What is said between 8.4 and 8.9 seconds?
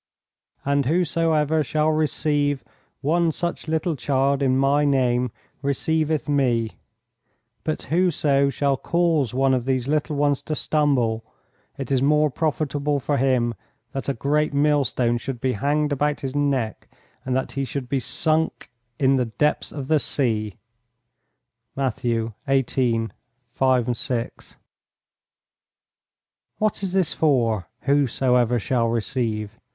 shall